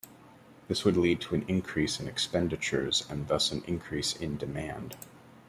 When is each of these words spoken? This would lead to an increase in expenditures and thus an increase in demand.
This 0.67 0.83
would 0.83 0.97
lead 0.97 1.21
to 1.21 1.35
an 1.35 1.45
increase 1.47 1.99
in 1.99 2.07
expenditures 2.07 3.05
and 3.07 3.27
thus 3.27 3.51
an 3.51 3.63
increase 3.67 4.15
in 4.15 4.35
demand. 4.35 4.95